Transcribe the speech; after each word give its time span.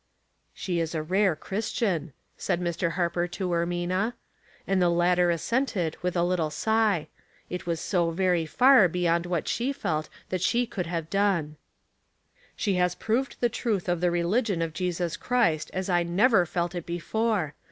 "She 0.55 0.79
is 0.79 0.95
a 0.95 1.03
rare 1.03 1.35
Christian," 1.35 2.13
said 2.35 2.59
Mr. 2.59 2.93
Harper 2.93 3.27
to 3.27 3.49
Ermina. 3.51 4.13
And 4.65 4.81
the 4.81 4.89
latter 4.89 5.29
assented 5.29 5.95
with 6.01 6.15
a 6.17 6.23
little 6.23 6.49
sigh— 6.49 7.07
it 7.51 7.67
was 7.67 7.79
so 7.79 8.09
very 8.09 8.47
far 8.47 8.87
beyond 8.87 9.27
what 9.27 9.47
she 9.47 9.71
felt 9.71 10.09
that 10.29 10.41
she 10.41 10.65
could 10.65 10.87
have 10.87 11.11
^(^'^c 11.11 11.55
"She 12.55 12.77
has 12.77 12.95
proved 12.95 13.39
tiio 13.41 13.51
truth 13.51 13.87
of 13.87 14.01
the 14.01 14.09
religion 14.09 14.63
of 14.63 14.73
Jesus 14.73 15.15
Christ 15.17 15.69
as 15.71 15.87
I 15.87 16.01
never 16.01 16.47
ic't 16.51 16.73
it 16.73 16.87
before. 16.87 17.53